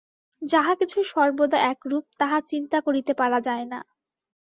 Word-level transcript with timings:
যাহা 0.41 0.73
কিছু 0.75 0.99
সর্বদা 1.11 1.57
একরূপ, 1.71 2.05
তাহা 2.19 2.37
চিন্তা 2.51 2.77
করিতে 2.81 3.11
পারা 3.13 3.39
যায় 3.41 3.65
না। 3.65 3.79